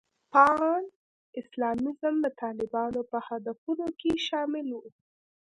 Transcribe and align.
پان 0.31 0.83
اسلامیزم 1.41 2.15
د 2.21 2.27
طالبانو 2.41 3.01
په 3.11 3.17
هدفونو 3.27 3.87
کې 3.99 4.11
شامل 4.27 4.67
و. 4.77 4.81